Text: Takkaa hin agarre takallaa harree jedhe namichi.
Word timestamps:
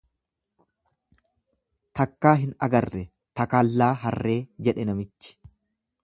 Takkaa 1.99 2.33
hin 2.43 2.55
agarre 2.67 3.01
takallaa 3.41 3.91
harree 4.05 4.39
jedhe 4.69 4.87
namichi. 4.91 5.37